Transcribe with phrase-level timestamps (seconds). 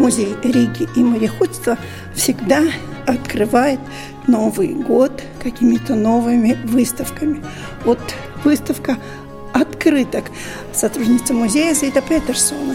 [0.00, 1.76] музей Риги и мореходства
[2.14, 2.62] всегда
[3.06, 3.78] открывает
[4.26, 7.42] Новый год какими-то новыми выставками.
[7.84, 8.00] Вот
[8.44, 8.96] выставка
[9.52, 10.24] открыток
[10.72, 12.74] сотрудница музея Зита Петерсона.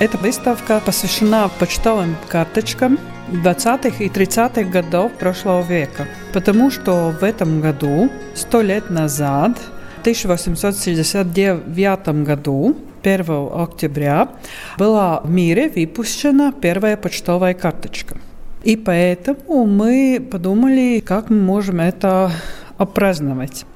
[0.00, 2.98] Эта выставка посвящена почтовым карточкам
[3.30, 9.56] 20-х и 30-х годов прошлого века, потому что в этом году, сто лет назад,
[9.98, 14.30] в 1869 году, 1 октября,
[14.78, 18.16] была в мире выпущена первая почтовая карточка.
[18.64, 22.32] И поэтому мы подумали, как мы можем это
[22.78, 23.66] опраздновать.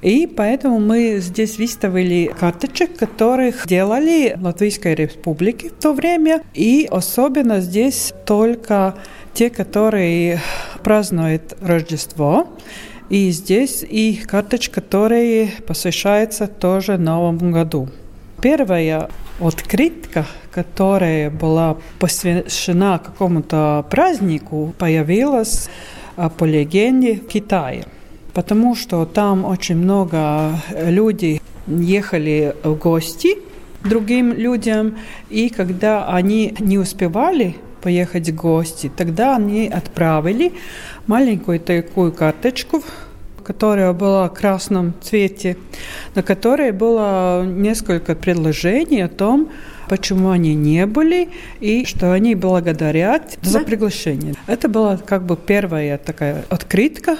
[0.00, 6.42] И поэтому мы здесь выставили карточек, которых делали в Латвийской Республике в то время.
[6.54, 8.96] И особенно здесь только
[9.32, 10.40] те, которые
[10.82, 12.48] празднуют Рождество.
[13.10, 17.88] И здесь и карточка, которая посвящается тоже Новому году.
[18.42, 19.08] Первая
[19.40, 25.70] открытка, которая была посвящена какому-то празднику, появилась
[26.16, 27.84] а, по легенде в Китае.
[28.34, 33.38] Потому что там очень много людей ехали в гости
[33.84, 34.98] другим людям,
[35.30, 40.52] и когда они не успевали поехать в гости, тогда они отправили
[41.06, 42.82] маленькую такую карточку,
[43.42, 45.56] которая была в красном цвете,
[46.14, 49.50] на которой было несколько предложений о том,
[49.88, 51.28] почему они не были
[51.60, 54.34] и что они благодарят за приглашение.
[54.46, 57.16] Это была как бы первая такая открытка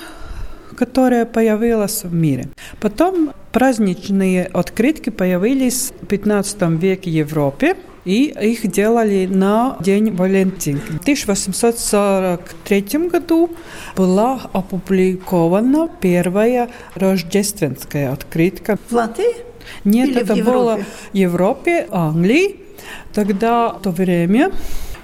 [0.77, 2.48] которая появилась в мире.
[2.81, 7.77] Потом праздничные открытки появились в 15 веке в Европе.
[8.05, 10.92] И их делали на День Валентинки.
[10.92, 13.50] В 1843 году
[13.97, 18.77] была опубликована первая рождественская открытка.
[18.89, 19.36] В Латвии?
[19.84, 22.56] Нет, Или это в было в Европе, Англии.
[23.12, 24.50] Тогда в то время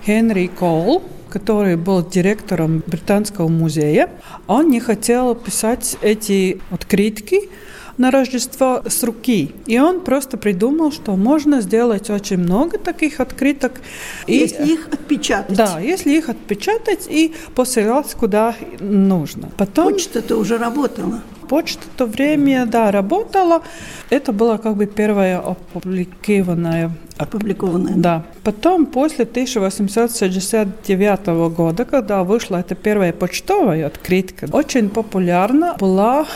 [0.07, 4.09] Генри Кол который был директором Британского музея,
[4.47, 7.51] он не хотел писать эти открытки
[7.99, 9.53] на Рождество с руки.
[9.67, 13.81] И он просто придумал, что можно сделать очень много таких открыток.
[14.27, 15.57] Если и, их отпечатать.
[15.57, 19.51] Да, если их отпечатать и посылать куда нужно.
[19.57, 19.93] Потом...
[19.93, 21.23] Почта-то уже работала.
[21.49, 23.63] Почта в то время, да, работала.
[24.11, 26.93] Это было как бы первое опубликованное.
[27.17, 27.95] Опубликованное.
[27.97, 28.25] Да.
[28.45, 36.27] Потом, после 1869 года, когда вышла эта первая почтовая открытка, очень популярна была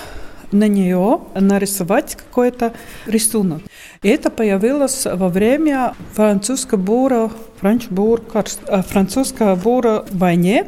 [0.52, 2.72] на нее нарисовать какой-то
[3.06, 3.62] рисунок.
[4.02, 7.30] И это появилось во время французского бура,
[7.62, 10.66] э, французского бура войне.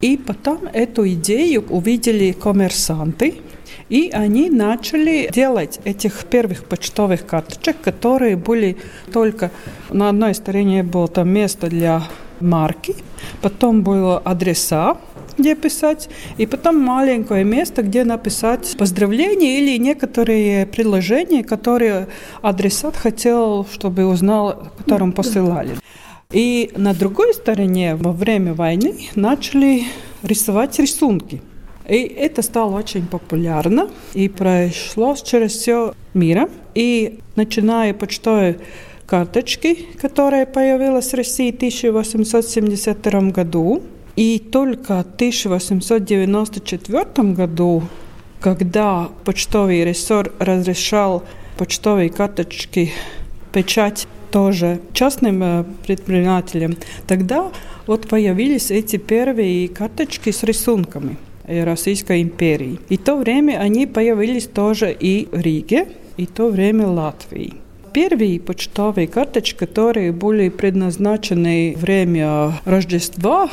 [0.00, 3.36] И потом эту идею увидели коммерсанты,
[3.88, 8.76] и они начали делать этих первых почтовых карточек, которые были
[9.12, 9.50] только
[9.88, 12.02] на одной стороне было там место для
[12.40, 12.94] марки,
[13.40, 14.98] потом было адреса,
[15.38, 16.08] где писать,
[16.38, 22.08] и потом маленькое место, где написать поздравления или некоторые предложения, которые
[22.42, 25.76] адресат хотел, чтобы узнал, которым посылали.
[26.32, 29.84] И на другой стороне во время войны начали
[30.22, 31.40] рисовать рисунки.
[31.88, 36.50] И это стало очень популярно и прошло через все мир.
[36.74, 38.58] И начиная почтовой
[39.06, 43.82] карточки, которая появилась в России в 1872 году,
[44.16, 47.04] и только в 1894
[47.34, 47.82] году,
[48.40, 51.22] когда почтовый ресор разрешал
[51.58, 52.92] почтовые карточки
[53.52, 56.76] печать тоже частным э, предпринимателям,
[57.06, 57.52] тогда
[57.86, 61.16] вот появились эти первые карточки с рисунками.
[61.48, 62.80] Российской империи.
[62.88, 67.54] И в то время они появились тоже и в Риге, и в то время Латвии.
[67.92, 73.48] Первые почтовые карточки, которые были предназначены время Рождества,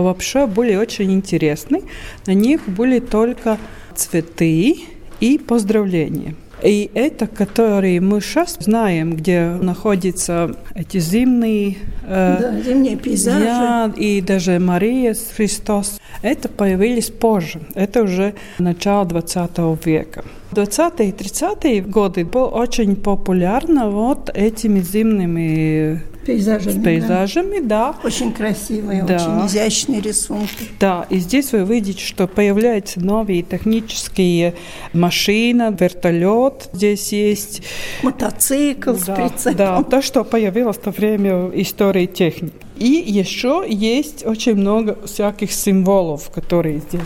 [0.00, 1.82] вообще были очень интересны.
[2.26, 3.58] На них были только
[3.94, 4.76] цветы
[5.20, 6.34] и поздравления.
[6.62, 13.44] И это, которые мы сейчас знаем, где находятся эти зимние, э, да, зимние пейзажи.
[13.44, 17.60] Я, и даже Мария Христос, это появились позже.
[17.74, 19.50] Это уже начало 20
[19.84, 20.24] века.
[20.52, 26.80] 20-е и 30-е годы было очень популярно вот этими зимними пейзажами.
[26.80, 27.92] С пейзажами, да.
[27.92, 27.98] да.
[28.02, 29.16] Очень красивые, да.
[29.16, 30.68] очень изящные рисунки.
[30.80, 34.54] Да, и здесь вы видите, что появляются новые технические
[34.92, 37.62] машины, вертолет здесь есть.
[38.02, 39.56] Мотоцикл да, с прицепом.
[39.56, 42.54] Да, то, что появилось в то время истории техники.
[42.76, 47.00] И еще есть очень много всяких символов, которые здесь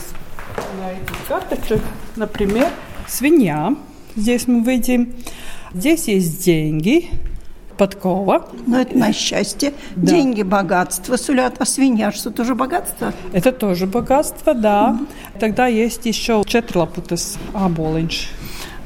[0.80, 1.82] на этих карточках.
[2.16, 2.68] Например,
[3.06, 3.74] свинья.
[4.16, 5.14] Здесь мы видим.
[5.74, 7.10] Здесь есть деньги,
[7.78, 8.48] подкова.
[8.66, 9.72] Но это на счастье.
[9.96, 10.12] Да.
[10.12, 11.54] Деньги, богатство сулят.
[11.58, 13.14] А свинья, что тоже богатство?
[13.32, 14.98] Это тоже богатство, да.
[15.00, 15.38] Mm.
[15.40, 18.28] Тогда есть еще четырлапутес аболинч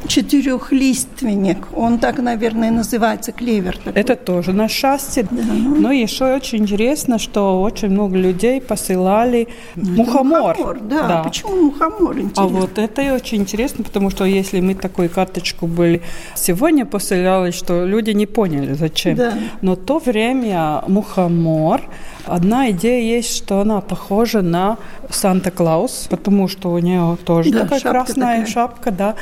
[0.06, 1.68] четырехлиственник.
[1.74, 3.76] Он так, наверное, называется, клевер.
[3.78, 4.00] Такой.
[4.00, 5.26] Это тоже на счастье.
[5.30, 5.42] Да.
[5.42, 10.56] Но еще очень интересно, что очень много людей посылали ну, мухомор.
[10.56, 11.08] мухомор да.
[11.08, 11.22] да.
[11.22, 12.16] Почему мухомор?
[12.16, 12.42] Интересно?
[12.42, 16.02] А вот это и очень интересно, потому что если мы такую карточку были
[16.34, 19.16] сегодня посылали, что люди не поняли, зачем.
[19.16, 19.34] Да.
[19.60, 21.82] Но то время мухомор
[22.26, 24.78] Одна идея есть, что она похожа на
[25.10, 28.46] Санта-Клаус, потому что у нее тоже да, такая красная такая.
[28.46, 29.14] шапка, да.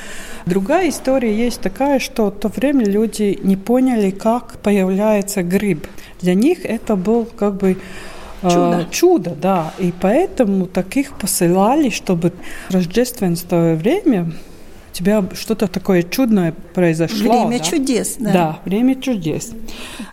[0.46, 5.86] Другая история есть такая, что в то время люди не поняли, как появляется гриб.
[6.20, 7.78] Для них это был как бы
[8.42, 8.86] э, Чудо.
[8.90, 9.72] чудо, да.
[9.78, 12.32] И поэтому таких посылали, чтобы
[12.68, 14.32] рождественское время
[14.90, 17.44] у тебя что-то такое чудное произошло.
[17.44, 17.64] Время да?
[17.64, 18.32] чудес, да.
[18.32, 19.52] Да, время чудес.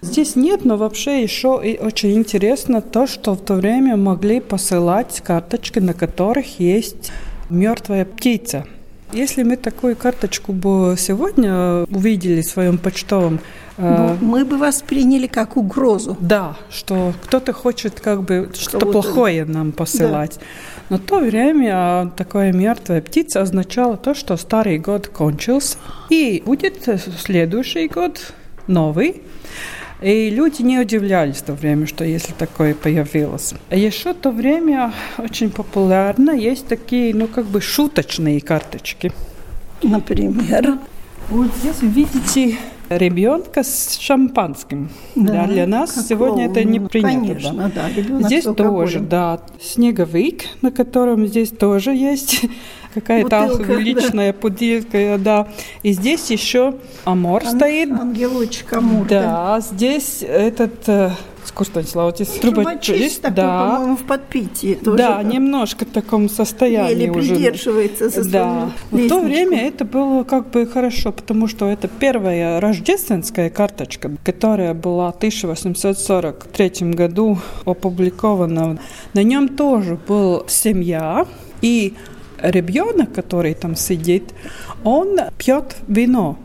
[0.02, 5.22] Здесь нет, но вообще еще и очень интересно то, что в то время могли посылать
[5.22, 7.12] карточки, на которых есть
[7.50, 8.66] мертвая птица.
[9.14, 13.40] Если мы такую карточку бы сегодня увидели в своем почтовом
[13.78, 16.18] ну, мы бы восприняли как угрозу.
[16.20, 20.40] Да, что кто-то хочет как бы что-то что плохое нам посылать.
[20.40, 20.46] Да.
[20.90, 25.78] Но в то время такая мертвая птица означала то, что старый год кончился,
[26.10, 26.90] и будет
[27.20, 28.34] следующий год
[28.66, 29.22] новый.
[30.02, 33.56] И люди не удивлялись в то время, что если такое появилось.
[33.72, 39.12] Еще в то время очень популярно есть такие, ну, как бы шуточные карточки.
[39.82, 40.78] Например?
[41.30, 42.58] Вот здесь видите
[42.90, 44.90] ребенка с шампанским.
[45.16, 46.08] Да, для нас какого?
[46.08, 47.10] сегодня это не принято.
[47.10, 47.90] Конечно, да.
[47.96, 52.46] да здесь тоже, да, снеговик, на котором здесь тоже есть
[52.94, 54.40] какая-то алкоголичная да.
[54.40, 55.48] бутылка, да.
[55.84, 56.76] И здесь еще
[57.06, 57.92] амор Ан- стоит.
[57.92, 59.08] Ангелочек амур.
[59.08, 60.90] Да, да, здесь этот
[61.58, 63.72] э, Курстаниславович, трубочист, такой, да.
[63.72, 64.98] по-моему, в подпитии тоже.
[64.98, 67.36] Да, немножко в таком состоянии Еле уже.
[67.36, 68.72] придерживается со Да.
[68.92, 74.74] В то время это было как бы хорошо, потому что это первая рождественская карточка, которая
[74.74, 78.80] была в 1843 году опубликована.
[79.14, 81.26] На нем тоже был семья
[81.62, 81.94] и
[82.42, 84.34] ребенок, который там сидит,
[84.84, 86.38] он пьет вино.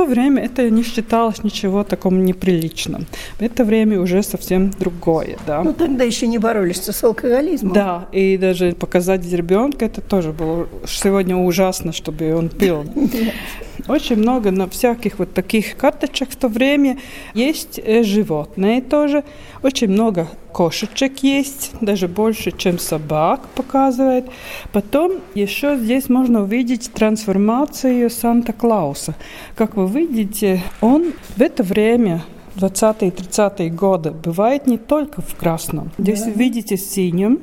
[0.00, 3.06] В то время это не считалось ничего таком неприличным.
[3.38, 5.62] В это время уже совсем другое, да.
[5.62, 7.74] Ну, тогда еще не боролись с алкоголизмом.
[7.74, 12.86] Да, и даже показать ребенка, это тоже было сегодня ужасно, чтобы он пил.
[13.90, 16.98] Очень много на всяких вот таких карточек в то время
[17.34, 19.24] есть э, животные тоже.
[19.64, 24.26] Очень много кошечек есть, даже больше, чем собак показывает.
[24.72, 29.16] Потом еще здесь можно увидеть трансформацию Санта-Клауса.
[29.56, 32.22] Как вы видите, он в это время
[32.54, 35.90] 20-30-е годы бывает не только в красном.
[35.98, 36.30] Здесь да.
[36.30, 37.40] видите синим,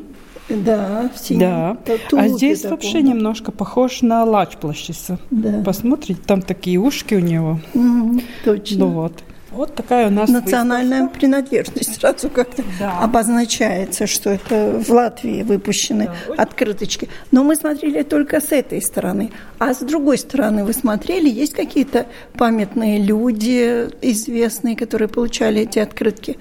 [0.49, 1.39] да, в синем.
[1.39, 1.77] Да.
[2.13, 2.77] А здесь таком.
[2.77, 5.19] вообще немножко похож на лач плащица.
[5.31, 5.61] Да.
[5.63, 7.59] Посмотрите, там такие ушки у него.
[7.73, 8.79] Mm, точно.
[8.79, 9.23] Ну вот.
[9.57, 11.19] Вот такая у нас национальная выставка.
[11.19, 12.99] принадлежность сразу как-то да.
[12.99, 16.43] обозначается, что это в Латвии выпущены да.
[16.43, 17.09] открыточки.
[17.31, 22.05] Но мы смотрели только с этой стороны, а с другой стороны вы смотрели, есть какие-то
[22.37, 26.37] памятные люди известные, которые получали эти открытки?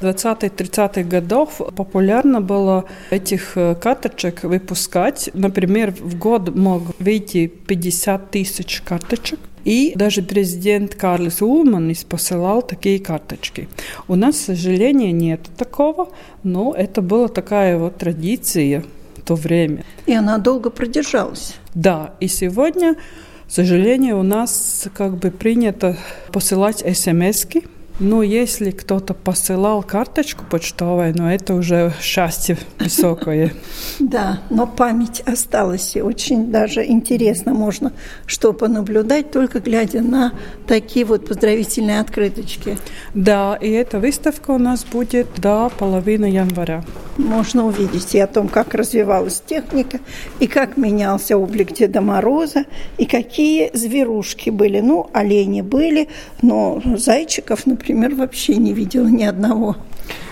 [0.00, 5.30] В 20-30-х годов популярно было этих э, карточек выпускать.
[5.32, 9.40] Например, в год мог выйти 50 тысяч карточек.
[9.68, 13.68] И даже президент Карлис Улманис посылал такие карточки.
[14.08, 16.08] У нас, к сожалению, нет такого,
[16.42, 18.82] но это была такая вот традиция
[19.18, 19.84] в то время.
[20.06, 21.54] И она долго продержалась.
[21.74, 25.98] Да, и сегодня, к сожалению, у нас как бы принято
[26.32, 27.64] посылать смс-ки,
[27.98, 33.52] ну, если кто-то посылал карточку почтовую, но это уже счастье высокое.
[33.98, 37.92] Да, но память осталась, и очень даже интересно можно
[38.26, 40.32] что понаблюдать, только глядя на
[40.66, 42.78] такие вот поздравительные открыточки.
[43.14, 46.84] Да, и эта выставка у нас будет до половины января.
[47.18, 49.98] Можно увидеть и о том, как развивалась техника,
[50.38, 52.64] и как менялся облик Деда Мороза,
[52.96, 54.80] и какие зверушки были.
[54.80, 56.08] Ну, олени были,
[56.42, 59.76] но зайчиков, например, вообще не видела ни одного.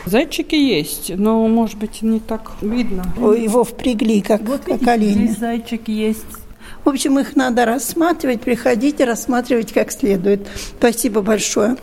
[0.06, 3.04] Зайчики есть, но, может быть, не так видно.
[3.16, 5.26] Его впрягли, как, вот как видите, оленя.
[5.26, 6.24] Здесь зайчики есть.
[6.84, 10.46] В общем, их надо рассматривать, приходите, рассматривать как следует.
[10.78, 11.76] Спасибо большое.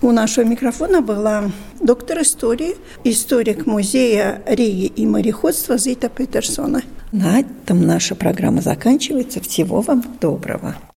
[0.00, 1.50] У нашего микрофона была
[1.80, 6.82] доктор истории, историк музея Риги и мореходства Зита Петерсона.
[7.10, 9.40] На этом наша программа заканчивается.
[9.40, 10.76] Всего вам доброго.